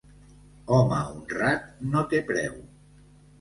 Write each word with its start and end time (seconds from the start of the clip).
Home 0.77 0.97
honrat 1.09 1.67
no 1.91 2.03
té 2.15 2.23
preu. 2.33 2.57